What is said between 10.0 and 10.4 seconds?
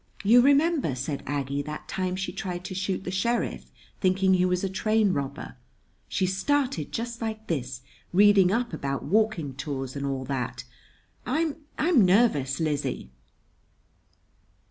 all